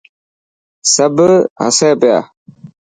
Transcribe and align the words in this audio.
سب 0.93 1.15
هي 1.79 1.91
پيا. 2.01 2.17